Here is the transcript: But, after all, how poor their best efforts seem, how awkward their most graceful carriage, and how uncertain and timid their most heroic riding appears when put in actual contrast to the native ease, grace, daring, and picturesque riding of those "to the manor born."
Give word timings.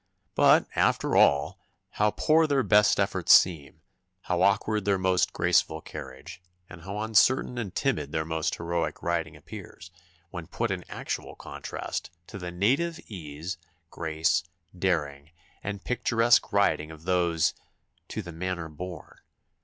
But, 0.33 0.65
after 0.73 1.15
all, 1.15 1.59
how 1.91 2.09
poor 2.09 2.47
their 2.47 2.63
best 2.63 2.99
efforts 2.99 3.35
seem, 3.35 3.81
how 4.21 4.41
awkward 4.41 4.83
their 4.83 4.97
most 4.97 5.31
graceful 5.31 5.79
carriage, 5.79 6.41
and 6.67 6.81
how 6.81 6.97
uncertain 6.97 7.59
and 7.59 7.75
timid 7.75 8.11
their 8.11 8.25
most 8.25 8.55
heroic 8.55 9.03
riding 9.03 9.35
appears 9.35 9.91
when 10.31 10.47
put 10.47 10.71
in 10.71 10.83
actual 10.89 11.35
contrast 11.35 12.09
to 12.25 12.39
the 12.39 12.49
native 12.49 12.99
ease, 13.01 13.59
grace, 13.91 14.41
daring, 14.75 15.29
and 15.61 15.83
picturesque 15.83 16.51
riding 16.51 16.89
of 16.89 17.03
those 17.03 17.53
"to 18.07 18.23
the 18.23 18.31
manor 18.33 18.69
born." 18.69 19.19